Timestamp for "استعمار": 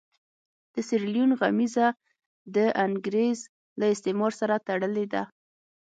3.93-4.31